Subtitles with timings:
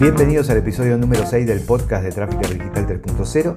[0.00, 3.56] Bienvenidos al episodio número 6 del podcast de Tráfico Digital 3.0,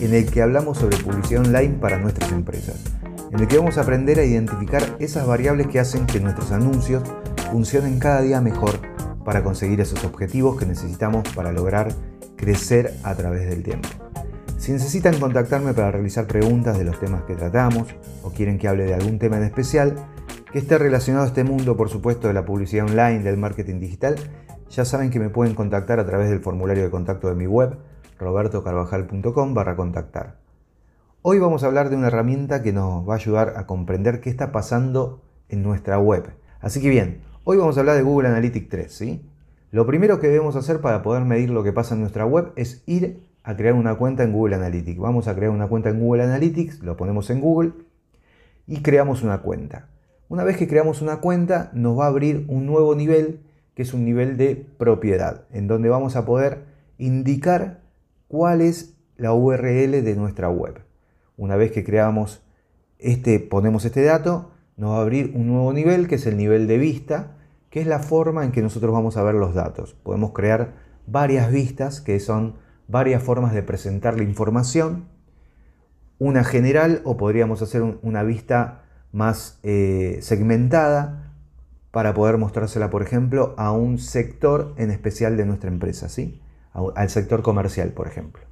[0.00, 2.84] en el que hablamos sobre publicidad online para nuestras empresas,
[3.32, 7.02] en el que vamos a aprender a identificar esas variables que hacen que nuestros anuncios
[7.50, 8.80] funcionen cada día mejor
[9.24, 11.88] para conseguir esos objetivos que necesitamos para lograr
[12.36, 13.88] crecer a través del tiempo.
[14.58, 17.88] Si necesitan contactarme para realizar preguntas de los temas que tratamos
[18.22, 19.94] o quieren que hable de algún tema en especial
[20.52, 24.16] que esté relacionado a este mundo, por supuesto, de la publicidad online, del marketing digital,
[24.70, 27.76] ya saben que me pueden contactar a través del formulario de contacto de mi web,
[28.18, 30.36] robertocarvajal.com barra contactar.
[31.22, 34.30] Hoy vamos a hablar de una herramienta que nos va a ayudar a comprender qué
[34.30, 36.30] está pasando en nuestra web.
[36.60, 39.28] Así que bien, hoy vamos a hablar de Google Analytics 3, ¿sí?
[39.70, 42.82] Lo primero que debemos hacer para poder medir lo que pasa en nuestra web es
[42.86, 44.98] ir a crear una cuenta en Google Analytics.
[44.98, 47.72] Vamos a crear una cuenta en Google Analytics, lo ponemos en Google
[48.66, 49.88] y creamos una cuenta.
[50.28, 53.40] Una vez que creamos una cuenta, nos va a abrir un nuevo nivel
[53.78, 56.64] que es un nivel de propiedad, en donde vamos a poder
[56.98, 57.78] indicar
[58.26, 60.80] cuál es la URL de nuestra web.
[61.36, 62.42] Una vez que creamos
[62.98, 66.66] este, ponemos este dato, nos va a abrir un nuevo nivel que es el nivel
[66.66, 67.36] de vista,
[67.70, 69.94] que es la forma en que nosotros vamos a ver los datos.
[70.02, 70.72] Podemos crear
[71.06, 72.56] varias vistas, que son
[72.88, 75.04] varias formas de presentar la información.
[76.18, 78.82] Una general o podríamos hacer una vista
[79.12, 81.27] más eh, segmentada,
[81.90, 86.40] para poder mostrársela, por ejemplo, a un sector en especial de nuestra empresa, ¿sí?
[86.72, 88.42] al sector comercial, por ejemplo.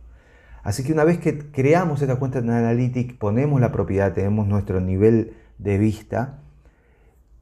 [0.62, 4.80] Así que una vez que creamos esta cuenta en Analytics, ponemos la propiedad, tenemos nuestro
[4.80, 6.40] nivel de vista,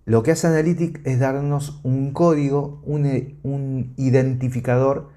[0.05, 5.09] lo que hace Analytics es darnos un código, un, un identificador,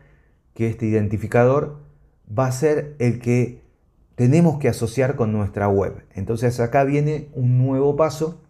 [0.54, 1.82] que este identificador
[2.28, 3.62] va a ser el que
[4.16, 6.06] tenemos que asociar con nuestra web.
[6.16, 8.42] Entonces acá viene un nuevo paso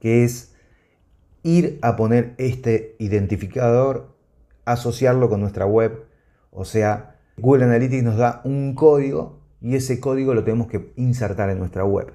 [0.00, 0.49] que es
[1.42, 4.14] ir a poner este identificador,
[4.64, 6.04] asociarlo con nuestra web.
[6.50, 11.50] O sea, Google Analytics nos da un código y ese código lo tenemos que insertar
[11.50, 12.12] en nuestra web.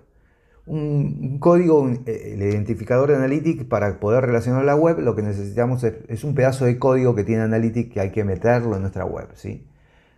[0.68, 5.84] Un, código, eh, el identificador de Analytics para poder relacionar la web, lo que necesitamos
[5.84, 9.28] es, un pedazo de código que tiene Analytics que hay que meterlo en nuestra web.
[9.36, 9.68] ¿sí?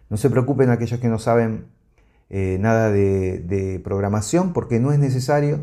[0.10, 1.66] No se preocupen aquellos que no saben
[2.30, 5.60] eh, nada de, de programación porque no es necesario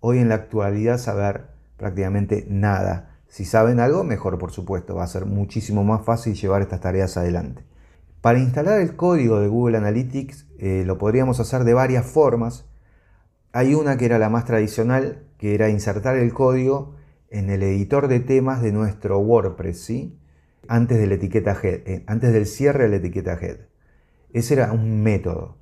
[0.00, 1.49] hoy en la actualidad saber
[1.80, 3.16] prácticamente nada.
[3.26, 7.16] Si saben algo, mejor por supuesto, va a ser muchísimo más fácil llevar estas tareas
[7.16, 7.64] adelante.
[8.20, 12.66] Para instalar el código de Google Analytics eh, lo podríamos hacer de varias formas.
[13.52, 16.96] Hay una que era la más tradicional, que era insertar el código
[17.30, 20.18] en el editor de temas de nuestro WordPress, ¿sí?
[20.68, 23.56] antes, de la etiqueta head, eh, antes del cierre de la etiqueta head.
[24.34, 25.56] Ese era un método.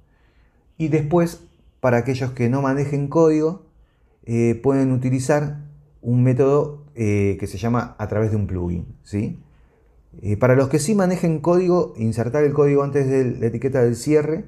[0.78, 1.44] Y después,
[1.78, 3.68] para aquellos que no manejen código,
[4.24, 5.67] eh, pueden utilizar
[6.00, 8.86] un método eh, que se llama a través de un plugin.
[9.02, 9.38] ¿sí?
[10.22, 13.96] Eh, para los que sí manejen código, insertar el código antes de la etiqueta del
[13.96, 14.46] cierre,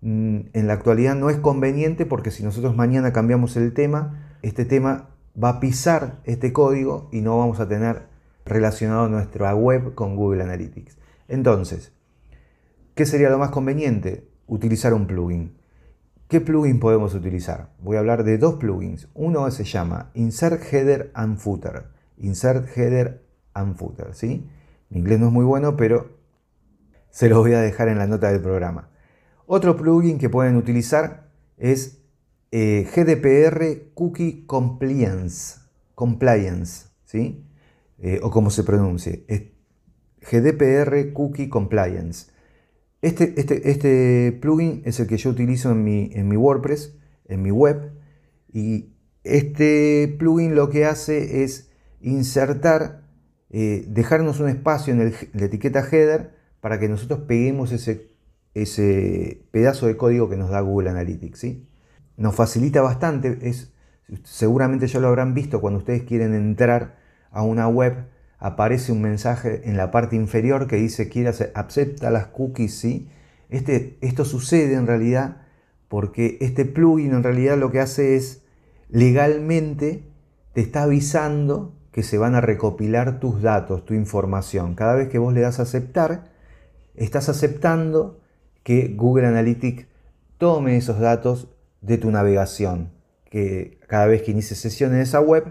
[0.00, 4.64] mm, en la actualidad no es conveniente porque si nosotros mañana cambiamos el tema, este
[4.64, 5.10] tema
[5.42, 8.02] va a pisar este código y no vamos a tener
[8.44, 10.98] relacionado nuestra web con Google Analytics.
[11.28, 11.92] Entonces,
[12.94, 14.28] ¿qué sería lo más conveniente?
[14.46, 15.54] Utilizar un plugin.
[16.28, 17.74] ¿Qué plugin podemos utilizar?
[17.80, 19.08] Voy a hablar de dos plugins.
[19.12, 21.84] Uno se llama Insert Header and Footer.
[22.16, 24.48] Insert Header and Footer, ¿sí?
[24.88, 26.16] Mi inglés no es muy bueno, pero
[27.10, 28.88] se los voy a dejar en la nota del programa.
[29.46, 32.02] Otro plugin que pueden utilizar es
[32.50, 35.60] eh, GDPR Cookie Compliance,
[35.94, 37.46] Compliance, ¿sí?
[37.98, 39.26] Eh, o como se pronuncie,
[40.22, 42.33] GDPR Cookie Compliance.
[43.04, 46.96] Este, este, este, plugin es el que yo utilizo en mi, WordPress,
[47.28, 47.92] en mi web,
[48.50, 48.94] y
[49.24, 51.68] este plugin lo que hace es
[52.00, 53.02] insertar,
[53.50, 56.30] eh, dejarnos un espacio en, la etiqueta header
[56.62, 58.08] para que nosotros peguemos ese,
[58.54, 61.38] ese pedazo de código que nos da Google Analytics.
[61.38, 61.68] ¿sí?
[62.16, 63.70] Nos facilita bastante, es,
[64.22, 66.96] seguramente ya lo habrán visto cuando ustedes quieren entrar
[67.30, 68.06] a una web
[68.44, 73.08] aparece un mensaje en la parte inferior que dice quiere acepta las cookies, ¿sí?
[73.48, 75.38] Este, esto sucede en realidad
[75.88, 78.42] porque este plugin en realidad lo que hace es
[78.90, 80.04] legalmente
[80.52, 84.74] te está avisando que se van a recopilar tus datos, tu información.
[84.74, 86.24] Cada vez que vos le das a aceptar,
[86.96, 88.20] estás aceptando
[88.62, 89.86] que Google Analytics
[90.36, 91.48] tome esos datos
[91.80, 92.92] de tu navegación,
[93.30, 95.46] que cada vez que inicie sesión en esa web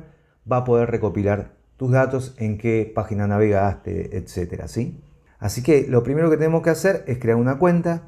[0.49, 5.03] va a poder recopilar tus datos, en qué página navegaste, etcétera, ¿sí?
[5.37, 8.03] Así que lo primero que tenemos que hacer es crear una cuenta.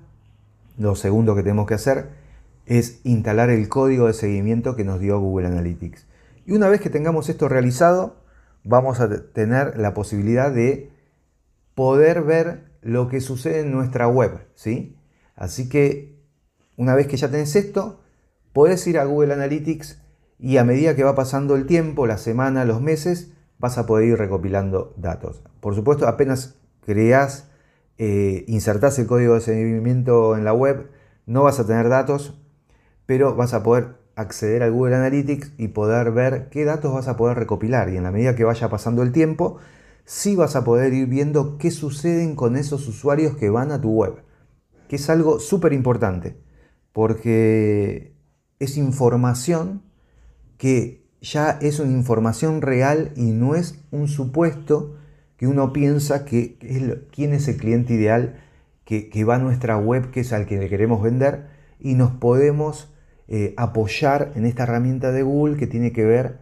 [0.78, 2.08] Lo segundo que tenemos que hacer
[2.68, 6.08] es instalar el código de seguimiento que nos dio Google Analytics.
[6.46, 8.16] Y una vez que tengamos esto realizado,
[8.64, 10.90] vamos a tener la posibilidad de
[11.74, 14.96] poder ver lo que sucede en nuestra web, ¿sí?
[15.36, 16.16] Así que
[16.78, 18.00] una vez que ya tenés esto,
[18.54, 20.00] podés ir a Google Analytics
[20.40, 24.08] y a medida que va pasando el tiempo, la semana, los meses, vas a poder
[24.08, 25.42] ir recopilando datos.
[25.60, 26.56] Por supuesto, apenas
[26.86, 27.50] creás,
[27.98, 30.90] eh, insertás el código de seguimiento en la web,
[31.26, 32.40] no vas a tener datos,
[33.06, 37.18] pero vas a poder acceder al Google Analytics y poder ver qué datos vas a
[37.18, 37.90] poder recopilar.
[37.90, 39.58] Y en la medida que vaya pasando el tiempo,
[40.06, 43.92] sí vas a poder ir viendo qué suceden con esos usuarios que van a tu
[43.92, 44.24] web.
[44.88, 46.38] Que es algo súper importante,
[46.94, 48.16] porque
[48.60, 49.82] es información
[50.58, 54.96] que ya es una información real y no es un supuesto
[55.38, 58.36] que uno piensa que, es quién es el cliente ideal
[58.86, 61.48] que, va a nuestra web, que es al que le queremos vender,
[61.80, 62.94] y nos podemos
[63.28, 66.38] eh, apoyar en esta herramienta de Google que tiene que ver,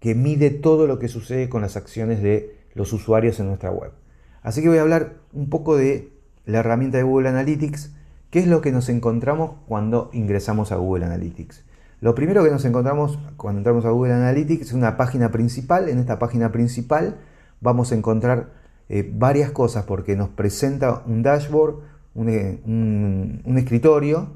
[0.00, 3.92] que mide todo lo que sucede con las acciones de los usuarios en nuestra web.
[4.42, 6.10] Así que voy a hablar un poco de
[6.46, 7.92] la herramienta de Google Analytics,
[8.30, 11.66] qué es lo que nos encontramos cuando ingresamos a Google Analytics.
[12.00, 15.88] Lo primero que nos encontramos cuando entramos a Google Analytics es una página principal.
[15.88, 17.16] En esta página principal
[17.60, 18.50] vamos a encontrar
[18.90, 21.76] eh, varias cosas porque nos presenta un dashboard,
[22.14, 24.28] un, eh, escritorio,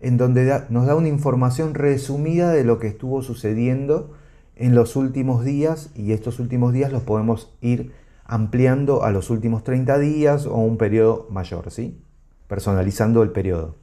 [0.00, 4.12] en donde nos da una información resumida de lo que estuvo sucediendo
[4.54, 7.92] en los últimos días y estos últimos días los podemos ir
[8.24, 12.00] ampliando a los últimos 30 días o un periodo mayor, ¿sí?
[12.46, 13.74] personalizando el periodo.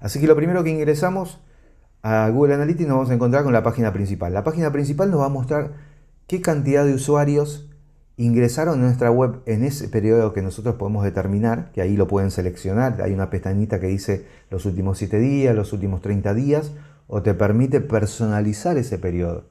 [0.00, 1.38] Así que lo primero que ingresamos
[2.02, 4.34] a Google Analytics nos vamos a encontrar con la página principal.
[4.34, 5.72] La página principal nos va a mostrar
[6.26, 7.68] qué cantidad de usuarios
[8.16, 12.30] ingresaron a nuestra web en ese periodo que nosotros podemos determinar, que ahí lo pueden
[12.30, 13.00] seleccionar.
[13.02, 16.72] Hay una pestañita que dice los últimos 7 días, los últimos 30 días,
[17.06, 19.44] o te permite personalizar ese periodo.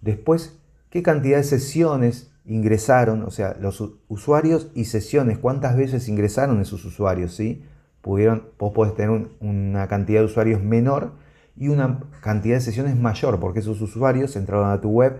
[0.00, 0.58] Después,
[0.90, 6.84] qué cantidad de sesiones ingresaron, o sea, los usuarios y sesiones, cuántas veces ingresaron esos
[6.84, 7.62] usuarios, ¿sí?
[8.00, 11.12] Pudieron, vos podés tener una cantidad de usuarios menor
[11.58, 15.18] y una cantidad de sesiones mayor, porque esos usuarios entraron a tu web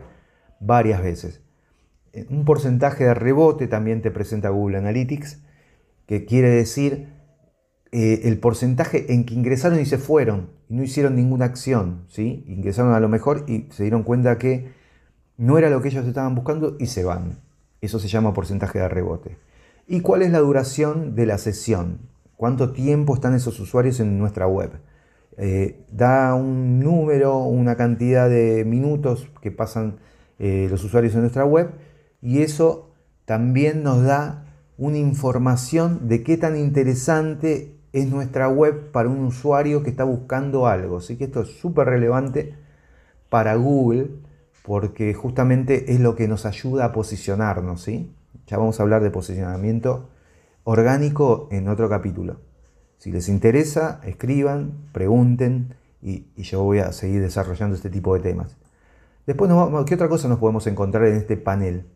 [0.60, 1.42] varias veces.
[2.12, 5.42] Eh, un porcentaje de rebote también te presenta Google Analytics,
[6.06, 7.08] que quiere decir
[7.90, 12.04] eh, el porcentaje en que ingresaron y se fueron y no hicieron ninguna acción.
[12.08, 12.44] ¿sí?
[12.46, 14.72] Ingresaron a lo mejor y se dieron cuenta que
[15.36, 17.40] no era lo que ellos estaban buscando y se van.
[17.80, 19.38] Eso se llama porcentaje de rebote.
[19.86, 22.00] ¿Y cuál es la duración de la sesión?
[22.36, 24.70] ¿Cuánto tiempo están esos usuarios en nuestra web?
[25.40, 30.00] Eh, da un número, una cantidad de minutos que pasan
[30.40, 31.70] eh, los usuarios en nuestra web
[32.20, 32.90] y eso
[33.24, 34.46] también nos da
[34.76, 40.66] una información de qué tan interesante es nuestra web para un usuario que está buscando
[40.66, 40.98] algo.
[40.98, 42.54] Así que esto es súper relevante
[43.28, 44.10] para Google
[44.64, 47.82] porque justamente es lo que nos ayuda a posicionarnos.
[47.82, 48.12] ¿sí?
[48.46, 50.10] Ya vamos a hablar de posicionamiento
[50.64, 52.40] orgánico en otro capítulo.
[52.98, 58.56] Si les interesa, escriban, pregunten y, yo voy a seguir desarrollando este tipo de temas.
[59.26, 59.50] Después,
[59.86, 61.86] ¿qué otra cosa nos podemos encontrar en este panel?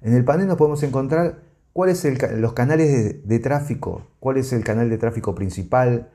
[0.00, 1.42] En el panel nos podemos encontrar
[1.72, 6.10] cuáles son los canales de, tráfico, cuál es el canal de tráfico principal,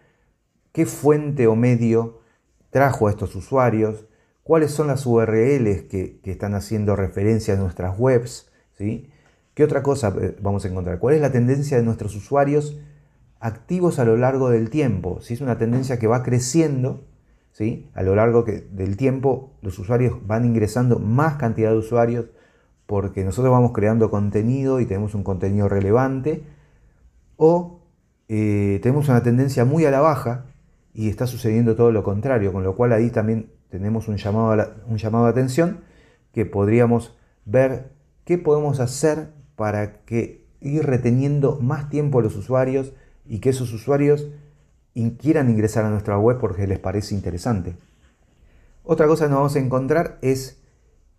[0.74, 2.20] qué fuente o medio
[2.72, 4.06] trajo a estos usuarios,
[4.44, 9.10] cuáles son las URLs que, que están haciendo referencia a nuestras webs, ¿sí?
[9.54, 11.00] ¿Qué otra cosa eh, vamos a encontrar?
[11.00, 12.78] ¿Cuál es la tendencia de nuestros usuarios
[13.40, 15.22] activos a lo largo del tiempo.
[15.22, 17.02] Si es una tendencia que va creciendo,
[17.52, 17.90] ¿sí?
[17.94, 22.26] a lo largo del tiempo los usuarios van ingresando más cantidad de usuarios
[22.90, 26.42] porque nosotros vamos creando contenido y tenemos un contenido relevante,
[27.38, 27.82] o
[28.28, 30.46] eh, tenemos una tendencia muy a la baja
[30.92, 34.98] y está sucediendo todo lo contrario, con lo cual ahí también tenemos un llamado, un
[34.98, 35.82] llamado de atención
[36.34, 37.16] que podríamos
[37.46, 37.92] ver
[38.26, 42.94] qué podemos hacer para que ir reteniendo más tiempo a los usuarios
[43.30, 44.28] y que esos usuarios
[45.18, 47.78] quieran ingresar a nuestra web porque les parece interesante.
[48.84, 50.62] Otra cosa que nos vamos a encontrar es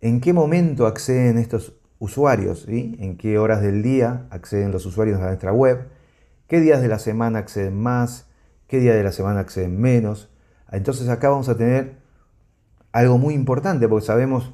[0.01, 5.27] en qué momento acceden estos usuarios, en qué horas del día acceden los usuarios a
[5.27, 5.87] nuestra web,
[6.47, 8.27] qué días de la semana acceden más,
[8.67, 10.29] qué días de la semana acceden menos.
[10.71, 11.95] Entonces acá vamos a tener
[12.91, 14.53] algo muy importante porque sabemos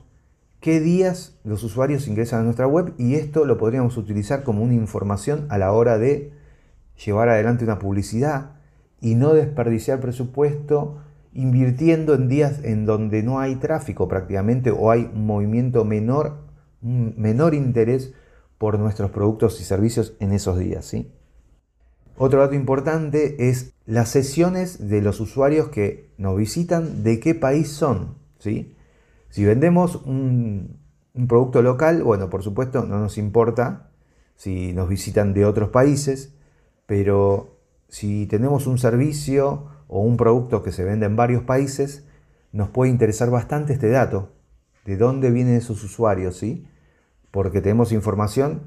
[0.60, 4.74] qué días los usuarios ingresan a nuestra web y esto lo podríamos utilizar como una
[4.74, 6.37] información a la hora de
[7.04, 8.52] llevar adelante una publicidad
[9.00, 10.98] y no desperdiciar presupuesto
[11.34, 16.38] invirtiendo en días en donde no hay tráfico prácticamente o hay un movimiento menor,
[16.82, 18.14] menor interés
[18.58, 20.86] por nuestros productos y servicios en esos días.
[20.86, 21.12] ¿sí?
[22.18, 27.70] Otro dato importante es las sesiones de los usuarios que nos visitan, de qué país
[27.70, 28.16] son.
[28.40, 28.76] ¿sí?
[29.30, 30.80] Si vendemos un
[31.28, 33.92] producto local, bueno, por supuesto no nos importa
[34.36, 36.34] si nos visitan de otros países,
[36.88, 42.06] pero si tenemos un servicio o un producto que se vende en varios países,
[42.52, 44.32] nos puede interesar bastante este dato,
[44.86, 46.66] de dónde vienen esos usuarios, ¿sí?
[47.30, 48.64] Porque tenemos información,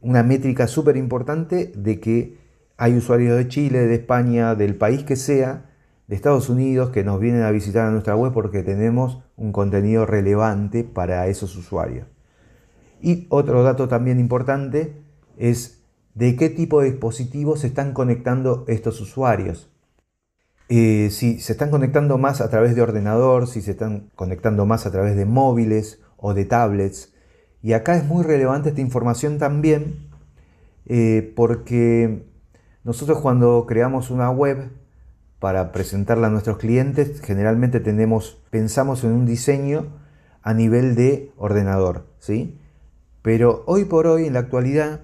[0.00, 2.38] una métrica súper importante de que
[2.76, 5.70] hay usuarios de Chile, de España, del país que sea,
[6.08, 10.04] de Estados Unidos, que nos vienen a visitar a nuestra web porque tenemos un contenido
[10.04, 12.06] relevante para esos usuarios.
[13.00, 15.02] Y otro dato también importante
[15.36, 15.81] es
[16.14, 19.70] de qué tipo de dispositivos se están conectando estos usuarios.
[20.68, 24.86] Eh, si se están conectando más a través de ordenador, si se están conectando más
[24.86, 27.12] a través de móviles o de tablets.
[27.62, 30.10] Y acá es muy relevante esta información también
[30.86, 32.26] eh, porque
[32.84, 34.70] nosotros cuando creamos una web
[35.38, 39.86] para presentarla a nuestros clientes, generalmente tenemos, pensamos en un diseño
[40.42, 42.58] a nivel de ordenador, ¿sí?
[43.22, 45.00] Pero hoy por hoy, en la actualidad,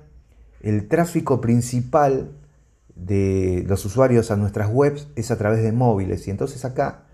[0.61, 2.33] el tráfico principal
[2.95, 6.27] de los usuarios a nuestras webs es a través de móviles.
[6.27, 7.05] Y entonces acá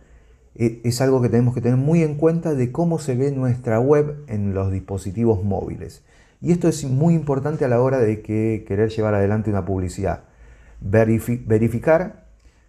[0.54, 3.80] eh, es algo que tenemos que tener muy en cuenta de cómo se ve nuestra
[3.80, 6.02] web en los dispositivos móviles.
[6.40, 10.24] Y esto es muy importante a la hora de que querer llevar adelante una publicidad.
[10.80, 12.24] verificar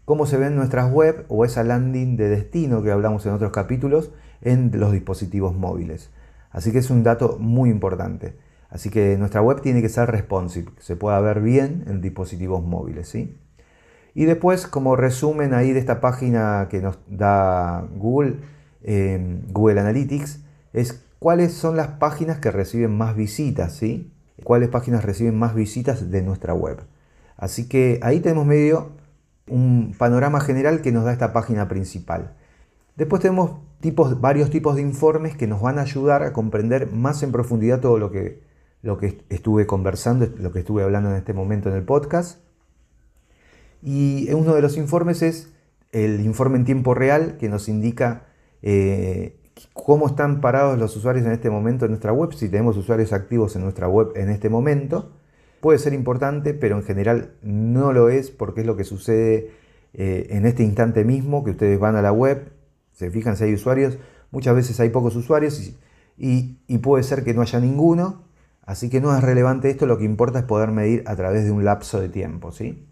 [0.06, 4.12] cómo se ven nuestras web o esa landing de destino que hablamos en otros capítulos
[4.42, 6.10] en los dispositivos móviles.
[6.52, 8.36] Así que es un dato muy importante.
[8.76, 12.62] Así que nuestra web tiene que ser responsive, que se pueda ver bien en dispositivos
[12.62, 13.08] móviles.
[13.08, 13.38] ¿sí?
[14.14, 18.42] Y después, como resumen ahí de esta página que nos da Google,
[18.84, 20.42] eh, Google Analytics,
[20.74, 24.12] es cuáles son las páginas que reciben más visitas, ¿sí?
[24.44, 26.82] cuáles páginas reciben más visitas de nuestra web.
[27.38, 28.92] Así que ahí tenemos medio
[29.48, 32.34] un panorama general que nos da esta página principal.
[32.98, 33.52] Después tenemos
[34.20, 38.00] varios tipos de informes que nos van a ayudar a comprender más en profundidad todo
[38.00, 38.44] lo que,
[38.86, 42.40] lo que estuve conversando, lo que estuve hablando en este momento en el podcast.
[43.82, 45.52] Y uno de los informes es
[45.92, 48.28] el informe en tiempo real que nos indica
[48.62, 49.40] eh,
[49.74, 53.56] cómo están parados los usuarios en este momento en nuestra web, si tenemos usuarios activos
[53.56, 55.14] en nuestra web en este momento.
[55.62, 59.50] Puede ser importante, pero en general no lo es porque es lo que sucede
[59.96, 62.52] eh, en este instante mismo, que ustedes van a la web,
[62.92, 63.98] se fijan si hay usuarios,
[64.30, 65.74] muchas veces hay pocos usuarios
[66.18, 68.25] y, puede ser que no haya ninguno,
[68.66, 71.52] así que no es relevante esto, lo que importa es poder medir a través de
[71.52, 72.52] un lapso de tiempo.
[72.52, 72.86] ¿sí?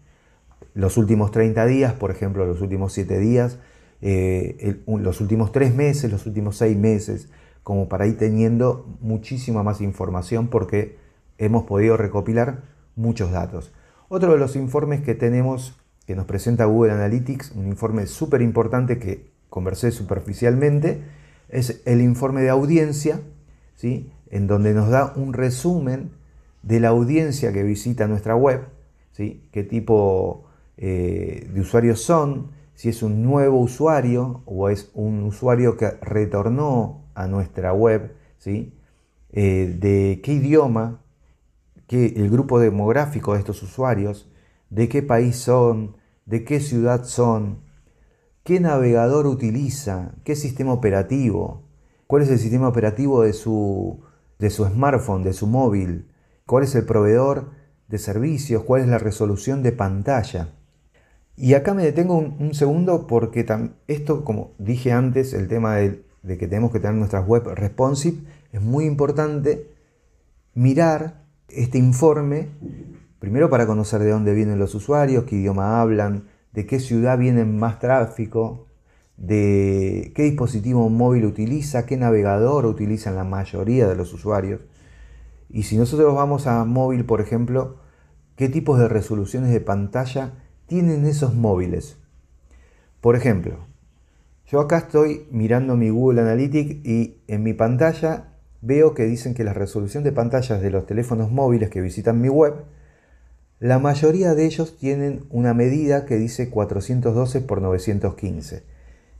[0.74, 3.58] Los últimos 30 días, por ejemplo, los últimos 7 días,
[4.02, 7.28] eh, los últimos 3 meses, los últimos 6 meses,
[7.62, 10.98] como para ir teniendo muchísima más información porque
[11.38, 12.62] hemos podido recopilar
[12.96, 13.72] muchos datos.
[14.08, 15.74] Otro de los informes que tenemos
[16.06, 21.02] que nos presenta Google Analytics, un informe súper importante que conversé superficialmente,
[21.48, 23.20] es el informe de audiencia,
[23.76, 24.10] ¿sí?
[24.34, 26.10] En donde nos da un resumen
[26.64, 28.66] de la audiencia que visita nuestra web,
[29.12, 29.48] ¿sí?
[29.52, 35.76] qué tipo eh, de usuarios son, si es un nuevo usuario o es un usuario
[35.76, 38.74] que retornó a nuestra web, ¿sí?
[39.30, 41.00] Eh, de qué idioma,
[41.86, 44.28] qué, el grupo demográfico de estos usuarios,
[44.68, 47.60] de qué país son, de qué ciudad son,
[48.42, 51.62] qué navegador utiliza, qué sistema operativo,
[52.08, 54.00] cuál es el sistema operativo de su,
[54.38, 56.10] de su smartphone, de su móvil,
[56.46, 57.50] cuál es el proveedor
[57.88, 60.48] de servicios, cuál es la resolución de pantalla.
[61.36, 63.44] Y acá me detengo un, segundo porque
[63.88, 68.18] esto, como dije antes, el tema de, que tenemos que tener nuestras web responsive,
[68.52, 69.70] es muy importante
[70.54, 72.48] mirar este informe,
[73.18, 77.44] primero para conocer de dónde vienen los usuarios, qué idioma hablan, de qué ciudad viene
[77.44, 78.66] más tráfico,
[79.16, 84.60] de qué dispositivo móvil utiliza, qué navegador utilizan la mayoría de los usuarios.
[85.48, 87.76] Y si nosotros vamos a móvil, por ejemplo,
[88.36, 90.32] qué tipos de resoluciones de pantalla
[90.66, 91.96] tienen esos móviles.
[93.00, 93.66] Por ejemplo,
[94.46, 99.44] yo acá estoy mirando mi Google Analytics y en mi pantalla veo que dicen que
[99.44, 102.64] la resolución de pantallas de los teléfonos móviles que visitan mi web
[103.60, 108.62] la mayoría de ellos tienen una medida que dice 412 por 915,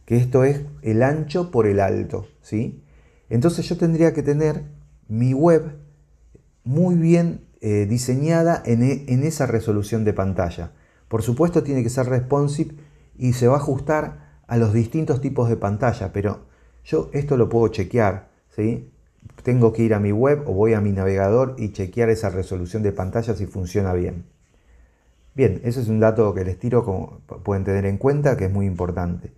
[0.05, 2.83] que esto es el ancho por el alto, ¿sí?
[3.31, 4.65] Entonces yo tendría que tener
[5.09, 5.77] mi web
[6.65, 10.73] muy bien eh, diseñada en, e, en esa resolución de pantalla.
[11.09, 12.75] Por supuesto tiene que ser responsive
[13.17, 16.47] y se va a ajustar a los distintos tipos de pantalla, pero
[16.85, 18.91] yo esto lo puedo chequear, ¿sí?
[19.43, 22.83] Tengo que ir a mi web o voy a mi navegador y chequear esa resolución
[22.83, 24.27] de pantalla si funciona bien.
[25.35, 28.53] Bien, ese es un dato que les tiro como pueden tener en cuenta que es
[28.53, 29.33] muy importante.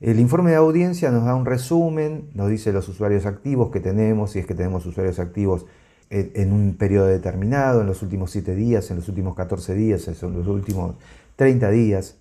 [0.00, 4.32] El informe de audiencia nos da un resumen, nos dice los usuarios activos que tenemos,
[4.32, 5.64] si es que tenemos usuarios activos
[6.10, 10.34] en un periodo determinado, en los últimos 7 días, en los últimos 14 días, en
[10.34, 10.96] los últimos
[11.36, 12.18] 30 días.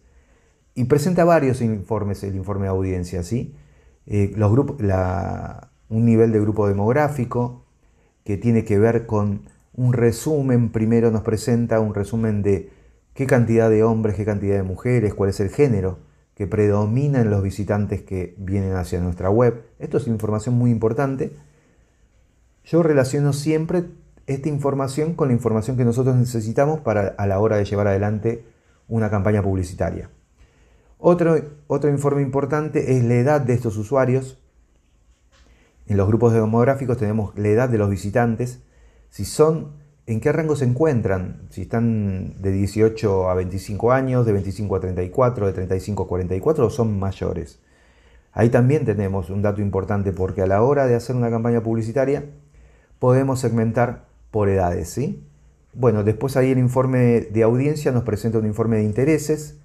[0.73, 3.53] Y presenta varios informes, el informe de audiencia, ¿sí?
[4.07, 4.33] Eh,
[5.89, 7.65] un nivel de grupo demográfico
[8.23, 12.69] que tiene que ver con un resumen, primero nos presenta un resumen de
[13.13, 15.99] qué cantidad de hombres, qué cantidad de mujeres, cuál es el género
[16.35, 19.65] que predomina en los visitantes que vienen hacia nuestra web.
[19.79, 21.31] Esto es información muy importante.
[22.65, 23.85] Yo relaciono siempre
[24.27, 28.43] esta información con la información que nosotros necesitamos para a la hora de llevar adelante
[28.87, 30.09] una campaña publicitaria.
[30.97, 31.37] Otro,
[31.67, 34.39] otro informe importante es la edad de estos usuarios.
[35.87, 38.61] En los grupos demográficos tenemos la edad de los visitantes,
[39.09, 39.73] si son,
[40.07, 44.79] en qué rango se encuentran, si están de 18 a 25 años, de 25 a
[44.79, 47.59] 34, de 35 a 44 o son mayores.
[48.31, 52.25] Ahí también tenemos un dato importante porque a la hora de hacer una campaña publicitaria
[52.99, 55.23] podemos segmentar por edades, ¿sí?
[55.73, 59.59] Bueno, después ahí el informe de audiencia nos presenta un informe de intereses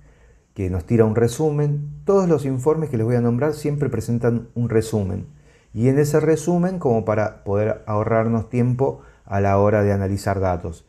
[0.54, 1.90] que nos tira un resumen.
[2.04, 5.26] Todos los informes que les voy a nombrar siempre presentan un resumen.
[5.72, 10.84] Y en ese resumen, como para poder ahorrarnos tiempo a la hora de analizar datos.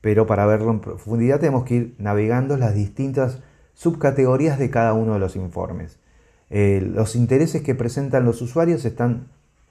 [0.00, 3.38] Pero para verlo en profundidad tenemos que ir navegando las distintas
[3.72, 5.98] subcategorías de cada uno de los informes.
[6.50, 9.28] Eh, los intereses que presentan los usuarios están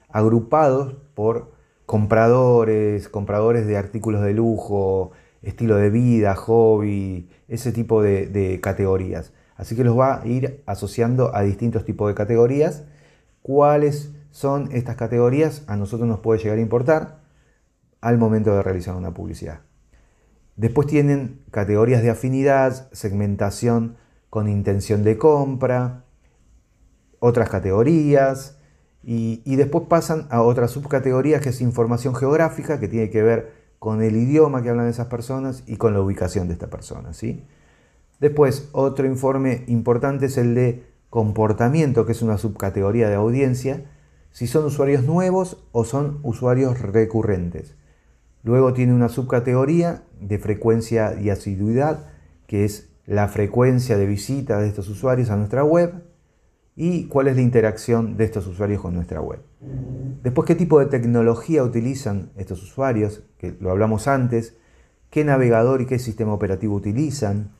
[0.08, 1.52] agrupados por
[1.84, 5.12] compradores, compradores de artículos de lujo,
[5.42, 9.32] estilo de vida, hobby, ese tipo de, categorías.
[9.56, 12.84] Así que los va a ir asociando a distintos tipos de categorías.
[13.42, 15.62] ¿Cuáles son estas categorías?
[15.66, 17.23] A nosotros nos puede llegar a importar
[18.04, 19.60] al momento de realizar una publicidad.
[20.56, 23.96] Después tienen categorías de afinidad, segmentación
[24.28, 26.04] con intención de compra,
[27.18, 28.58] otras categorías,
[29.02, 34.02] y, después pasan a otra subcategoría que es información geográfica, que tiene que ver con
[34.02, 37.14] el idioma que hablan esas personas y con la ubicación de esta persona.
[37.14, 37.46] ¿sí?
[38.20, 43.84] Después, otro informe importante es el de comportamiento, que es una subcategoría de audiencia,
[44.30, 47.76] si son usuarios nuevos o son usuarios recurrentes.
[48.44, 52.10] Luego tiene una subcategoría de frecuencia y asiduidad,
[52.46, 56.04] que es la frecuencia de visita de estos usuarios a nuestra web
[56.76, 59.40] y cuál es la interacción de estos usuarios con nuestra web.
[60.22, 64.56] Después, qué tipo de tecnología utilizan estos usuarios, que lo hablamos antes,
[65.08, 67.52] qué navegador y qué sistema operativo utilizan,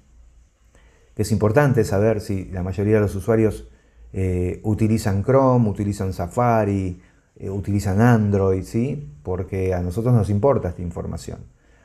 [1.14, 3.68] que es importante saber si la mayoría de los usuarios
[4.12, 7.00] eh, utilizan Chrome, utilizan Safari,
[7.36, 9.12] eh, utilizan Android, ¿sí?
[9.22, 11.40] porque a nosotros nos importa esta información.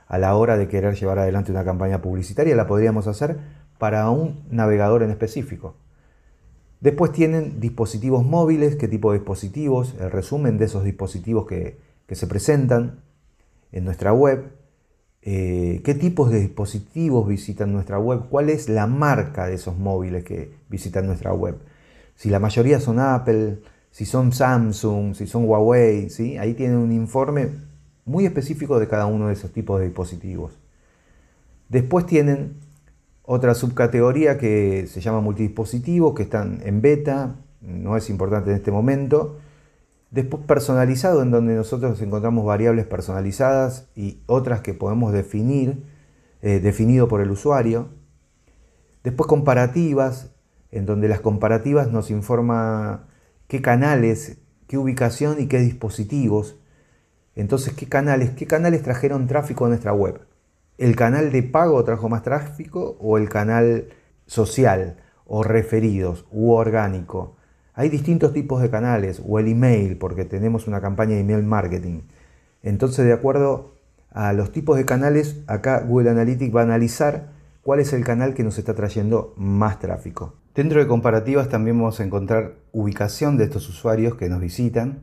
[0.08, 3.40] A la hora de querer llevar adelante una campaña publicitaria la podríamos hacer
[3.78, 5.76] para un navegador en específico.
[6.82, 11.78] Después tienen dispositivos móviles, qué tipo de dispositivos, el resumen de esos dispositivos que,
[12.12, 13.02] se presentan
[13.72, 14.52] en nuestra web,
[15.22, 20.24] eh, qué tipos de dispositivos visitan nuestra web, cuál es la marca de esos móviles
[20.24, 21.60] que visitan nuestra web.
[22.16, 23.60] Si la mayoría son Apple,
[23.92, 26.38] si son Samsung, si son Huawei, ¿sí?
[26.38, 27.50] ahí tienen un informe
[28.06, 30.60] muy específico de cada uno de esos tipos de dispositivos.
[31.70, 32.56] Después tienen
[33.24, 38.72] otra subcategoría que se llama multidispositivos, que están en beta, no es importante en este
[38.72, 39.38] momento.
[40.10, 45.84] Después personalizado, en donde nosotros encontramos variables personalizadas y otras que podemos definir,
[46.42, 47.90] eh, definido por el usuario.
[49.04, 50.32] Después comparativas,
[50.72, 53.08] en donde las comparativas nos informa
[53.50, 56.56] qué canales, qué ubicación y qué dispositivos.
[57.36, 60.22] Entonces, ¿qué canales, qué canales trajeron tráfico a nuestra web?
[60.80, 63.90] el canal de pago trajo más tráfico o el canal
[64.26, 67.36] social o referidos u orgánico.
[67.74, 72.02] Hay distintos tipos de canales o el email porque tenemos una campaña de email marketing.
[72.64, 73.74] Entonces de acuerdo
[74.12, 77.28] a los tipos de canales, acá Google Analytics va a analizar
[77.62, 80.36] cuál es el canal que nos está trayendo más tráfico.
[80.56, 85.02] Dentro de comparativas también vamos a encontrar ubicación de estos usuarios que nos visitan,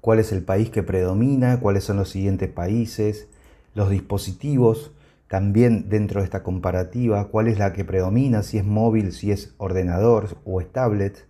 [0.00, 3.28] cuál es el país que predomina, cuáles son los siguientes países,
[3.74, 4.92] los dispositivos,
[5.28, 9.54] también dentro de esta comparativa, cuál es la que predomina, si es móvil, si es
[9.58, 11.28] ordenador o es tablet.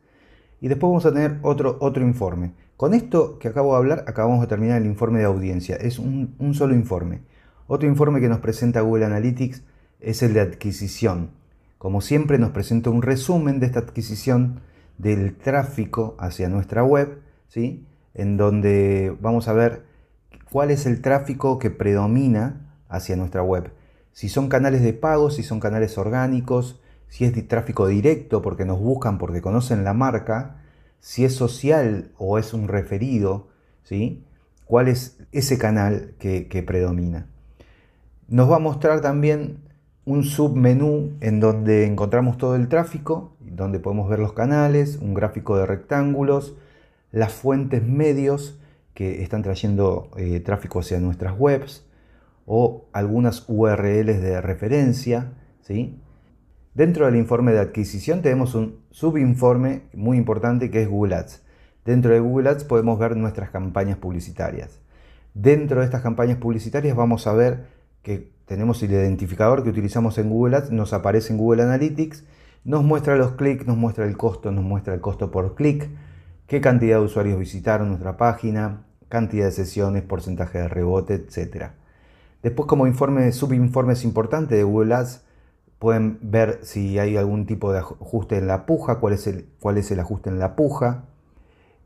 [0.61, 2.55] Y después vamos a tener otro, otro informe.
[2.77, 5.77] Con esto que acabo de hablar, acabamos de terminar el informe de audiencia.
[5.77, 7.21] Es un, un solo informe.
[7.67, 9.63] Otro informe que nos presenta Google Analytics
[10.01, 11.38] es el de adquisición.
[11.79, 14.61] Como siempre nos presenta un resumen de esta adquisición
[14.99, 17.87] del tráfico hacia nuestra web, ¿sí?
[18.15, 19.85] en donde vamos a ver
[20.51, 23.73] cuál es el tráfico que predomina hacia nuestra web
[24.19, 28.65] si son canales de pago, si son canales orgánicos, si es de tráfico directo porque
[28.65, 30.57] nos buscan porque conocen la marca,
[30.99, 33.47] si es social o es un referido,
[33.85, 34.25] ¿sí?
[34.65, 37.29] cuál es ese canal que, predomina.
[38.27, 39.59] Nos va a mostrar también
[40.09, 45.59] un submenú en donde encontramos todo el tráfico, donde podemos ver los canales, un gráfico
[45.59, 46.57] de rectángulos,
[47.13, 48.59] las fuentes medios
[48.95, 51.87] que están trayendo eh, tráfico hacia nuestras webs
[52.47, 55.35] o algunas URLs de referencia.
[55.61, 56.01] ¿sí?
[56.73, 61.43] Dentro del informe de adquisición tenemos un subinforme muy importante que es Google Ads.
[61.85, 64.81] Dentro de Google Ads podemos ver nuestras campañas publicitarias.
[65.35, 67.67] Dentro de estas campañas publicitarias vamos a ver
[68.03, 72.25] que tenemos el identificador que utilizamos en Google Ads, nos aparece en Google Analytics,
[72.65, 75.89] nos muestra los clics, nos muestra el costo, nos muestra el costo por clic,
[76.47, 81.73] qué cantidad de usuarios visitaron nuestra página, cantidad de sesiones, porcentaje de rebote, etc.
[82.43, 85.23] Después como informe, subinformes importante de Google Ads,
[85.79, 89.79] pueden ver si hay algún tipo de ajuste en la puja, cuál es el, cuál
[89.79, 91.05] es el ajuste en la puja,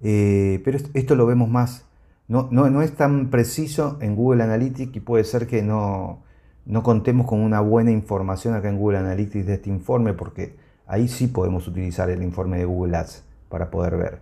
[0.00, 1.86] eh, pero esto lo vemos más,
[2.28, 6.22] no, no, es tan preciso en Google Analytics y puede ser que no,
[6.64, 10.54] no contemos con una buena información acá en Google Analytics de este informe porque
[10.86, 14.20] ahí sí podemos utilizar el informe de Google Ads para poder ver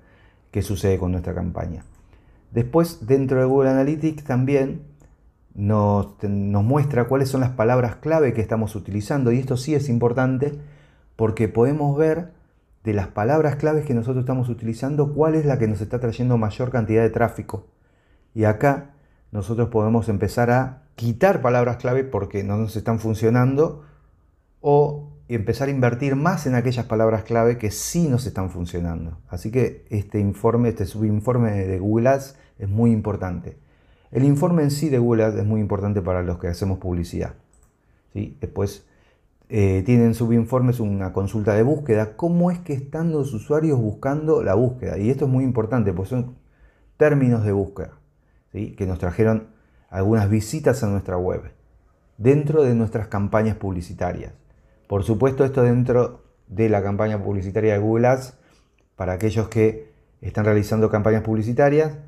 [0.50, 1.84] qué sucede con nuestra campaña.
[2.50, 4.82] Después, dentro de Google Analytics también
[5.54, 9.88] nos, nos, muestra cuáles son las palabras clave que estamos utilizando y esto sí es
[9.88, 10.58] importante
[11.16, 12.32] porque podemos ver
[12.84, 16.38] de las palabras claves que nosotros estamos utilizando, cuál es la que nos está trayendo
[16.38, 17.66] mayor cantidad de tráfico.
[18.34, 18.92] Y acá
[19.32, 23.84] nosotros podemos empezar a quitar palabras clave porque no nos están funcionando
[24.60, 29.18] o empezar a invertir más en aquellas palabras clave que sí nos están funcionando.
[29.28, 33.56] Así que este informe, este subinforme de Google Ads es muy importante.
[34.10, 37.34] El informe en sí de Google Ads es muy importante para los que hacemos publicidad.
[38.12, 38.36] ¿sí?
[38.40, 38.84] Después
[39.48, 44.54] eh, tienen subinformes una consulta de búsqueda, cómo es que están los usuarios buscando la
[44.54, 44.98] búsqueda.
[44.98, 46.36] Y esto es muy importante, porque son
[46.96, 47.92] términos de búsqueda,
[48.52, 48.72] ¿sí?
[48.72, 49.48] que nos trajeron
[49.90, 51.52] algunas visitas a nuestra web,
[52.16, 54.32] dentro de nuestras campañas publicitarias.
[54.86, 58.34] Por supuesto, esto dentro de la campaña publicitaria de Google Ads,
[58.96, 61.98] para aquellos que están realizando campañas publicitarias,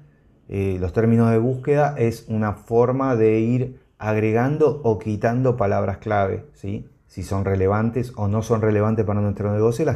[0.48, 6.46] eh, los términos de búsqueda es una forma de ir agregando o quitando palabras clave,
[6.54, 6.88] ¿sí?
[7.06, 9.86] si son relevantes o no son relevantes para nuestro negocio,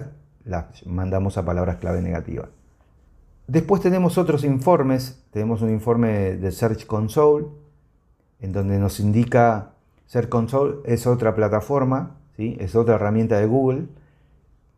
[0.44, 2.48] las, mandamos a palabras clave negativas.
[3.46, 7.46] Después tenemos otros informes, tenemos un informe de Search Console,
[8.40, 9.72] en donde nos indica
[10.06, 12.56] Search Console es otra plataforma, ¿sí?
[12.60, 13.86] es otra herramienta de Google.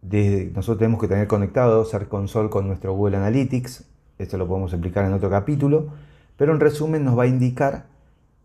[0.03, 3.85] nosotros tenemos que tener conectado Search Console con nuestro Google Analytics,
[4.19, 5.89] esto lo podemos explicar en otro capítulo,
[6.37, 7.87] pero en resumen nos va a indicar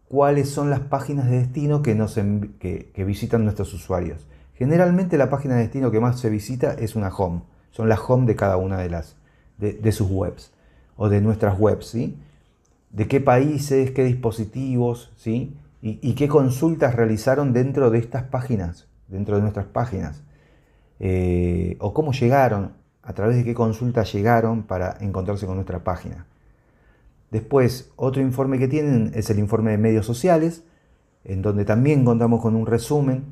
[0.07, 4.27] cuáles son las páginas de destino que, visitan nuestros usuarios.
[4.53, 8.27] Generalmente la página de destino que más se visita es una home, son las home
[8.27, 9.15] de cada una de, las,
[9.57, 10.53] de, sus webs
[10.95, 12.19] o de nuestras webs, ¿sí?
[12.93, 15.57] De qué países, qué dispositivos, ¿sí?
[15.81, 20.23] Y, qué consultas realizaron dentro de estas páginas, dentro de nuestras páginas.
[21.01, 26.25] Eh, o cómo llegaron, a través de qué consultas llegaron para encontrarse con nuestra página.
[27.31, 30.63] Después, otro informe que tienen es el informe de medios sociales,
[31.23, 33.25] en donde también contamos con un resumen.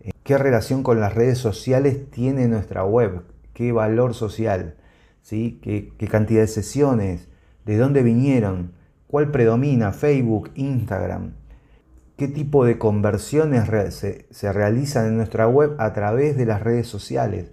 [0.00, 3.22] Eh, ¿Qué relación con las redes sociales tiene nuestra web?
[3.52, 4.74] ¿Qué valor social?
[5.22, 5.60] ¿Sí?
[5.62, 7.28] ¿Qué, cantidad de sesiones?
[7.64, 8.72] ¿De dónde vinieron?
[9.06, 9.92] ¿Cuál predomina?
[9.92, 11.32] Facebook, Instagram.
[12.16, 13.64] ¿Qué tipo de conversiones
[13.94, 17.50] se, realizan en nuestra web a través de las redes sociales?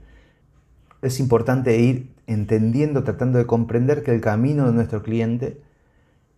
[1.02, 5.62] Es importante ir entendiendo, tratando de comprender que el camino de nuestro cliente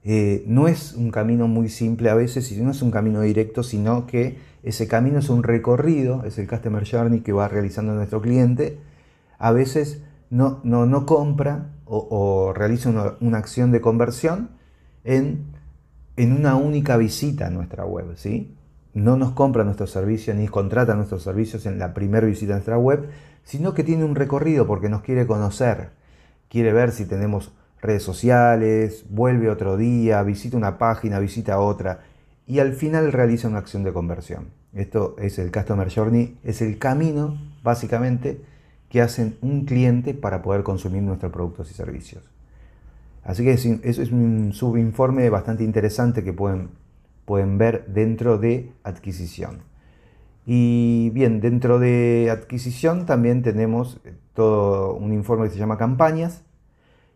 [0.04, 3.64] eh, no es un camino muy simple a veces y no es un camino directo,
[3.64, 8.22] sino que ese camino es un recorrido, es el Customer Journey que va realizando nuestro
[8.22, 8.80] cliente.
[9.38, 10.02] A veces
[10.32, 14.50] no, no, compra o, realiza una, acción de conversión
[15.06, 15.46] en,
[16.18, 18.18] una única visita a nuestra web.
[18.18, 18.54] ¿sí?
[18.94, 22.78] No nos compra nuestro servicio ni contrata nuestros servicios en la primera visita a nuestra
[22.78, 23.10] web,
[23.44, 25.90] sino que tiene un recorrido porque nos quiere conocer,
[26.50, 32.00] quiere ver si tenemos redes sociales, vuelve otro día, visita una página, visita otra
[32.48, 34.50] y al final realiza una acción de conversión.
[34.74, 38.42] Esto es el Customer Journey, es el camino básicamente
[38.90, 42.24] que hacen un cliente para poder consumir nuestros productos y servicios.
[43.26, 46.70] Así que eso es un subinforme bastante interesante que pueden,
[47.26, 49.64] pueden ver dentro de adquisición.
[50.46, 54.00] Y bien, dentro de adquisición también tenemos
[54.36, 56.44] todo un informe que se llama campañas,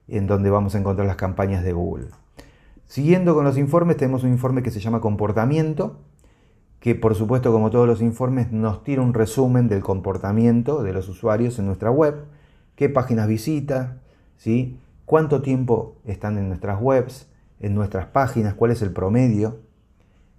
[0.08, 2.08] en donde vamos a encontrar las campañas de Google.
[2.88, 6.00] Siguiendo con los informes, tenemos un informe que se llama comportamiento,
[6.80, 11.08] que por supuesto, como todos los informes, nos tira un resumen del comportamiento de los
[11.08, 12.26] usuarios en nuestra web,
[12.76, 14.00] qué páginas visita,
[14.38, 14.80] ¿sí?
[15.10, 17.28] Cuánto tiempo están en nuestras webs,
[17.60, 19.58] en nuestras páginas, cuál es el promedio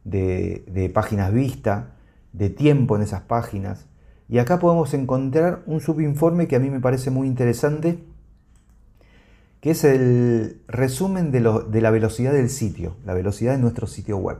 [0.05, 1.87] de, páginas vistas,
[2.33, 3.87] de tiempo en esas páginas.
[4.29, 8.05] Y acá podemos encontrar un subinforme que a mí me parece muy interesante,
[9.61, 14.19] que es el resumen de, de, la velocidad del sitio, la velocidad de nuestro sitio
[14.19, 14.39] web,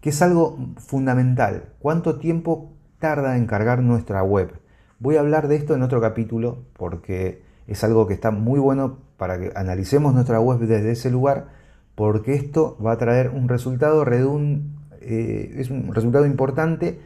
[0.00, 1.68] que es algo fundamental.
[1.78, 4.54] ¿Cuánto tiempo tarda en cargar nuestra web?
[4.98, 9.11] Voy a hablar de esto en otro capítulo porque es algo que está muy bueno
[9.22, 11.46] para que analicemos nuestra web desde ese lugar,
[11.94, 16.98] porque esto va a traer un resultado, eh, es un resultado importante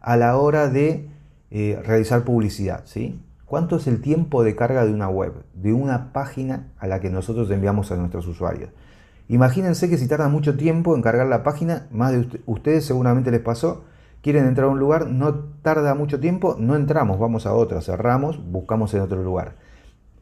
[0.00, 1.08] a la hora de
[1.50, 2.84] eh, realizar publicidad.
[3.44, 7.10] ¿Cuánto es el tiempo de carga de una web, de una página a la que
[7.10, 8.70] nosotros enviamos a nuestros usuarios?
[9.26, 13.40] Imagínense que si tarda mucho tiempo en cargar la página, más de ustedes seguramente les
[13.40, 13.82] pasó,
[14.22, 18.38] quieren entrar a un lugar, no tarda mucho tiempo, no entramos, vamos a otro, cerramos,
[18.48, 19.63] buscamos en otro lugar.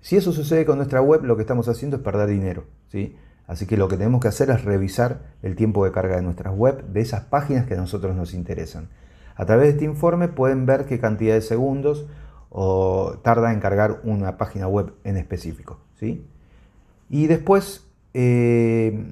[0.02, 2.64] Si eso sucede con nuestra web, lo que estamos haciendo es perder dinero.
[2.88, 3.16] ¿sí?
[3.46, 6.54] Así que lo que tenemos que hacer es revisar el tiempo de carga de nuestras
[6.54, 8.88] web, de esas páginas que a nosotros nos interesan.
[9.36, 12.06] A través de este informe pueden ver qué cantidad de segundos
[12.50, 15.78] o tarda en cargar una página web en específico.
[15.94, 16.26] ¿sí?
[17.08, 19.06] Y después eh,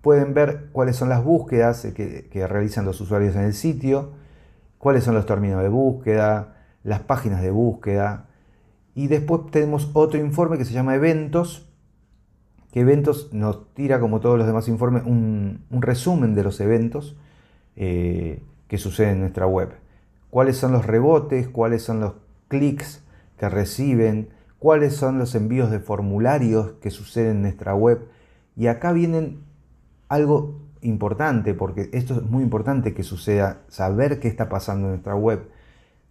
[0.00, 4.12] pueden ver cuáles son las búsquedas que, que, realizan los usuarios en el sitio,
[4.78, 8.28] cuáles son los términos de búsqueda, las páginas de búsqueda.
[8.94, 11.68] Y después tenemos otro informe que se llama eventos,
[12.72, 17.16] que eventos nos tira, como todos los demás informes, un, resumen de los eventos
[17.76, 19.70] eh, que suceden en nuestra web.
[20.30, 22.14] Cuáles son los rebotes, cuáles son los
[22.48, 23.04] clics
[23.38, 24.28] que reciben,
[24.58, 28.08] cuáles son los envíos de formularios que suceden en nuestra web.
[28.56, 29.42] Y acá vienen
[30.08, 35.14] algo importante, porque esto es muy importante que suceda, saber qué está pasando en nuestra
[35.14, 35.48] web.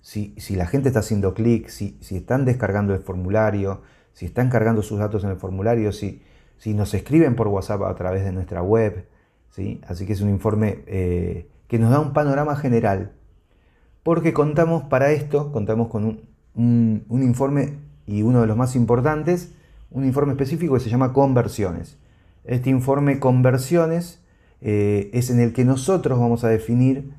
[0.04, 5.00] Si, la gente está haciendo clic, si, están descargando el formulario, si están cargando sus
[5.00, 6.22] datos en el formulario, si,
[6.58, 9.08] si nos escriben por WhatsApp a través de nuestra web.
[9.50, 9.80] ¿sí?
[9.88, 13.14] Así que es un informe eh, que nos da un panorama general.
[14.04, 16.20] Porque contamos para esto, contamos con
[16.54, 19.54] un, informe y uno de los más importantes,
[19.90, 21.98] un informe específico que se llama conversiones.
[22.44, 24.22] Este informe conversiones
[24.60, 27.14] eh, es en el que nosotros vamos a definir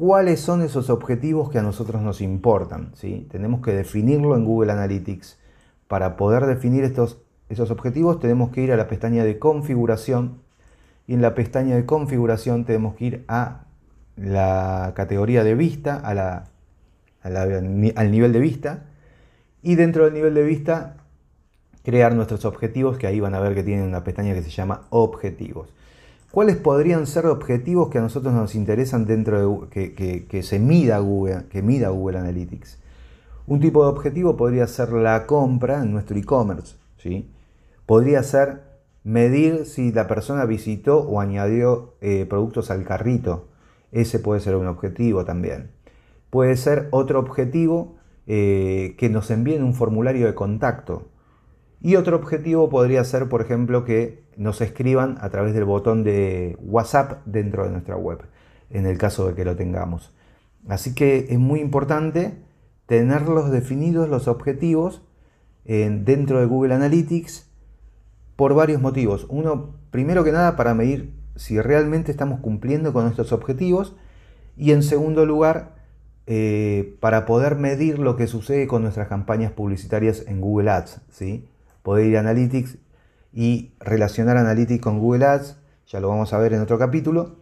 [0.00, 2.92] cuáles son esos objetivos que a nosotros nos importan.
[2.94, 3.28] ¿sí?
[3.30, 5.38] Tenemos que definirlo en Google Analytics.
[5.88, 7.18] Para poder definir estos
[7.50, 10.38] esos objetivos tenemos que ir a la pestaña de configuración
[11.06, 13.64] y en la pestaña de configuración tenemos que ir a
[14.16, 16.44] la categoría de vista, a la,
[17.22, 18.84] al nivel de vista
[19.62, 20.96] y dentro del nivel de vista
[21.82, 24.82] crear nuestros objetivos que ahí van a ver que tienen una pestaña que se llama
[24.90, 25.74] objetivos.
[26.30, 31.46] ¿Cuáles podrían ser objetivos que a nosotros nos interesan dentro de que, se mida Google,
[31.50, 32.78] que mida Google Analytics?
[33.48, 37.28] Un tipo de objetivo podría ser la compra en nuestro e-commerce, ¿sí?
[37.84, 38.62] Podría ser
[39.02, 43.48] medir si la persona visitó o añadió eh, productos al carrito.
[43.90, 45.72] Ese puede ser un objetivo también.
[46.30, 47.96] Puede ser otro objetivo
[48.28, 51.08] eh, que nos envíen un formulario de contacto.
[51.80, 56.56] Y otro objetivo podría ser, por ejemplo, que nos escriban a través del botón de
[56.60, 58.20] WhatsApp dentro de nuestra web,
[58.70, 60.14] en el caso de que lo tengamos.
[60.68, 62.38] Así que es muy importante
[62.86, 65.02] tenerlos definidos los objetivos
[65.64, 67.48] dentro de Google Analytics
[68.36, 69.26] por varios motivos.
[69.28, 73.94] Uno, primero que nada, para medir si realmente estamos cumpliendo con nuestros objetivos.
[74.56, 75.74] Y en segundo lugar,
[76.26, 81.00] eh, para poder medir lo que sucede con nuestras campañas publicitarias en Google Ads.
[81.10, 81.48] ¿sí?
[81.82, 82.78] Poder ir a Analytics
[83.32, 87.36] y relacionar Analytics con Google Ads, ya lo vamos a ver en otro capítulo,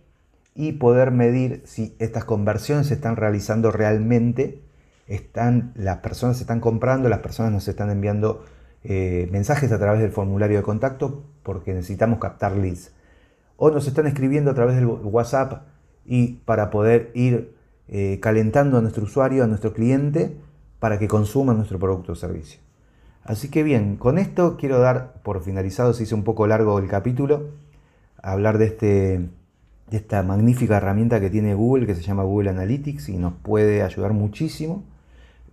[0.55, 4.63] y poder medir si estas conversiones se están realizando realmente,
[5.07, 8.45] están, las personas se están comprando, las personas nos están enviando
[8.85, 12.93] eh, mensajes a través del formulario de contacto porque necesitamos captar leads.
[13.57, 15.63] O nos están escribiendo a través del WhatsApp
[16.05, 17.55] y para poder ir
[17.89, 20.37] eh, calentando a nuestro usuario, a nuestro cliente,
[20.79, 22.61] para que consuma nuestro producto o servicio.
[23.25, 26.89] Así que bien, con esto quiero dar por finalizado, se hizo un poco largo el
[26.89, 27.51] capítulo,
[28.23, 28.87] hablar de, este,
[29.91, 33.83] de esta magnífica herramienta que tiene Google, que se llama Google Analytics y nos puede
[33.83, 34.85] ayudar muchísimo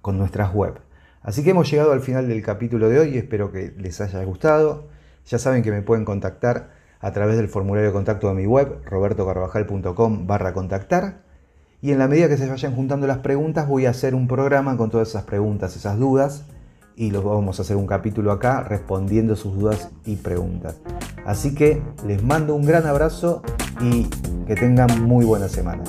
[0.02, 0.80] con nuestras web.
[1.22, 4.88] Así que hemos llegado al final del capítulo de hoy, espero que les haya gustado.
[5.26, 8.82] Ya saben que me pueden contactar a través del formulario de contacto de mi web,
[8.86, 11.24] robertocarvajal.com barra contactar.
[11.82, 14.78] Y en la medida que se vayan juntando las preguntas, voy a hacer un programa
[14.78, 16.46] con todas esas preguntas, esas dudas,
[16.96, 20.78] y los vamos a hacer un capítulo acá respondiendo sus dudas y preguntas.
[21.26, 23.42] Así que les mando un gran abrazo
[23.82, 24.08] y
[24.46, 25.84] que tengan muy buena semana.